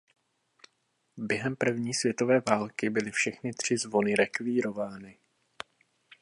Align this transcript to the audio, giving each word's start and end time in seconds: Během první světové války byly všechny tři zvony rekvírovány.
Během 1.17 1.55
první 1.55 1.93
světové 1.93 2.39
války 2.49 2.89
byly 2.89 3.11
všechny 3.11 3.53
tři 3.53 3.77
zvony 3.77 4.15
rekvírovány. 4.15 5.17